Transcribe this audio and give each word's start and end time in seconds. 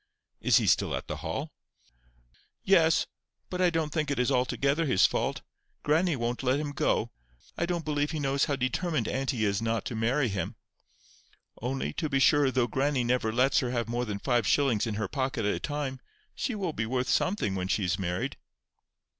"Is 0.39 0.57
he 0.57 0.65
still 0.65 0.95
at 0.95 1.05
the 1.05 1.17
Hall?" 1.17 1.51
"Yes. 2.63 3.05
But 3.51 3.61
I 3.61 3.69
don't 3.69 3.93
think 3.93 4.09
it 4.09 4.17
is 4.17 4.31
altogether 4.31 4.87
his 4.87 5.05
fault. 5.05 5.43
Grannie 5.83 6.15
won't 6.15 6.41
let 6.41 6.59
him 6.59 6.71
go. 6.71 7.11
I 7.55 7.67
don't 7.67 7.85
believe 7.85 8.09
he 8.09 8.19
knows 8.19 8.45
how 8.45 8.55
determined 8.55 9.07
auntie 9.07 9.45
is 9.45 9.61
not 9.61 9.85
to 9.85 9.95
marry 9.95 10.27
him. 10.27 10.55
Only, 11.61 11.93
to 11.93 12.09
be 12.09 12.17
sure, 12.17 12.49
though 12.49 12.65
grannie 12.65 13.03
never 13.03 13.31
lets 13.31 13.59
her 13.59 13.69
have 13.69 13.87
more 13.87 14.05
than 14.05 14.17
five 14.17 14.47
shillings 14.47 14.87
in 14.87 14.95
her 14.95 15.07
pocket 15.07 15.45
at 15.45 15.53
a 15.53 15.59
time, 15.59 15.99
she 16.33 16.55
will 16.55 16.73
be 16.73 16.87
worth 16.87 17.07
something 17.07 17.53
when 17.53 17.67
she 17.67 17.83
is 17.83 17.99
married." 17.99 18.37